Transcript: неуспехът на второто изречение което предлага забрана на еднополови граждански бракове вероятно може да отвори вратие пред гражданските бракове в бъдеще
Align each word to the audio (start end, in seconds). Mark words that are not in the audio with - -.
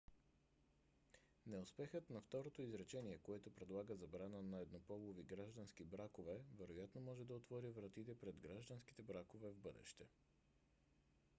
неуспехът 1.45 2.09
на 2.09 2.21
второто 2.21 2.61
изречение 2.61 3.19
което 3.23 3.55
предлага 3.55 3.95
забрана 3.95 4.41
на 4.43 4.59
еднополови 4.61 5.23
граждански 5.23 5.83
бракове 5.83 6.39
вероятно 6.57 7.01
може 7.01 7.25
да 7.25 7.35
отвори 7.35 7.69
вратие 7.71 8.15
пред 8.21 8.39
гражданските 8.39 9.01
бракове 9.03 9.49
в 9.49 9.57
бъдеще 9.59 10.03